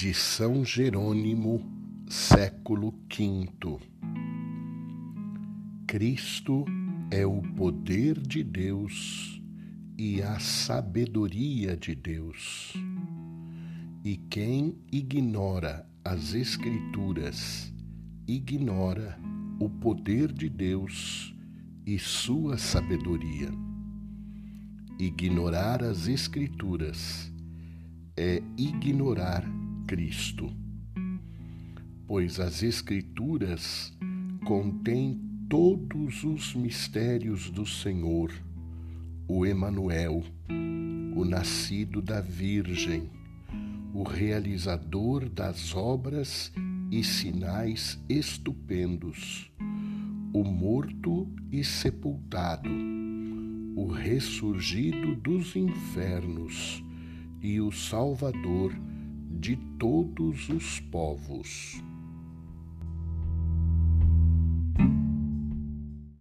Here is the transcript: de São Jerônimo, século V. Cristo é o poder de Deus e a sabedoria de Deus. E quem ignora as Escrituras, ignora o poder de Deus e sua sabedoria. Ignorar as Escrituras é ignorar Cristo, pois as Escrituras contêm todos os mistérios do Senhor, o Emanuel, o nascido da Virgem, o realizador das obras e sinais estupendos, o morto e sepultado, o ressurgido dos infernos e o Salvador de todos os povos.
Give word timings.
de 0.00 0.14
São 0.14 0.64
Jerônimo, 0.64 1.60
século 2.08 2.90
V. 3.14 3.50
Cristo 5.86 6.64
é 7.10 7.26
o 7.26 7.42
poder 7.42 8.18
de 8.18 8.42
Deus 8.42 9.42
e 9.98 10.22
a 10.22 10.38
sabedoria 10.38 11.76
de 11.76 11.94
Deus. 11.94 12.72
E 14.02 14.16
quem 14.30 14.74
ignora 14.90 15.86
as 16.02 16.32
Escrituras, 16.32 17.70
ignora 18.26 19.20
o 19.60 19.68
poder 19.68 20.32
de 20.32 20.48
Deus 20.48 21.34
e 21.84 21.98
sua 21.98 22.56
sabedoria. 22.56 23.50
Ignorar 24.98 25.84
as 25.84 26.08
Escrituras 26.08 27.30
é 28.16 28.42
ignorar 28.56 29.59
Cristo, 29.90 30.48
pois 32.06 32.38
as 32.38 32.62
Escrituras 32.62 33.92
contêm 34.44 35.20
todos 35.48 36.22
os 36.22 36.54
mistérios 36.54 37.50
do 37.50 37.66
Senhor, 37.66 38.32
o 39.26 39.44
Emanuel, 39.44 40.22
o 41.16 41.24
nascido 41.24 42.00
da 42.00 42.20
Virgem, 42.20 43.10
o 43.92 44.04
realizador 44.04 45.28
das 45.28 45.74
obras 45.74 46.52
e 46.88 47.02
sinais 47.02 48.00
estupendos, 48.08 49.50
o 50.32 50.44
morto 50.44 51.26
e 51.50 51.64
sepultado, 51.64 52.70
o 53.74 53.88
ressurgido 53.88 55.16
dos 55.16 55.56
infernos 55.56 56.80
e 57.42 57.60
o 57.60 57.72
Salvador 57.72 58.72
de 59.40 59.56
todos 59.78 60.50
os 60.50 60.80
povos. 60.80 61.82